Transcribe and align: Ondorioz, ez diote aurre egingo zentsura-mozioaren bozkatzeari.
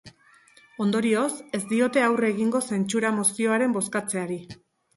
Ondorioz, 0.85 1.27
ez 1.59 1.59
diote 1.75 2.05
aurre 2.07 2.33
egingo 2.37 2.63
zentsura-mozioaren 2.73 3.79
bozkatzeari. 3.79 4.43